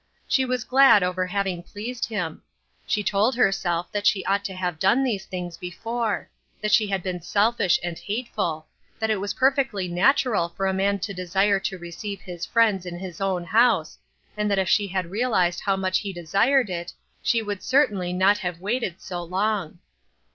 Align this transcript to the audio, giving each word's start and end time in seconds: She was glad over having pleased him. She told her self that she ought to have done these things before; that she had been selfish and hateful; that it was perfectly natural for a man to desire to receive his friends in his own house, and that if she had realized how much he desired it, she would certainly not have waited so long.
She 0.27 0.45
was 0.45 0.63
glad 0.63 1.03
over 1.03 1.27
having 1.27 1.61
pleased 1.61 2.05
him. 2.07 2.41
She 2.87 3.03
told 3.03 3.35
her 3.35 3.51
self 3.51 3.91
that 3.91 4.07
she 4.07 4.25
ought 4.25 4.43
to 4.45 4.55
have 4.55 4.79
done 4.79 5.03
these 5.03 5.25
things 5.27 5.57
before; 5.57 6.27
that 6.59 6.71
she 6.71 6.87
had 6.87 7.03
been 7.03 7.21
selfish 7.21 7.79
and 7.83 7.99
hateful; 7.99 8.65
that 8.97 9.11
it 9.11 9.19
was 9.21 9.35
perfectly 9.35 9.87
natural 9.87 10.49
for 10.49 10.65
a 10.65 10.73
man 10.73 10.97
to 11.01 11.13
desire 11.13 11.59
to 11.59 11.77
receive 11.77 12.19
his 12.21 12.47
friends 12.47 12.87
in 12.87 12.97
his 12.97 13.21
own 13.21 13.43
house, 13.43 13.99
and 14.35 14.49
that 14.49 14.57
if 14.57 14.67
she 14.67 14.87
had 14.87 15.11
realized 15.11 15.59
how 15.59 15.75
much 15.75 15.99
he 15.99 16.11
desired 16.11 16.71
it, 16.71 16.93
she 17.21 17.43
would 17.43 17.61
certainly 17.61 18.11
not 18.11 18.39
have 18.39 18.59
waited 18.59 18.99
so 18.99 19.21
long. 19.21 19.77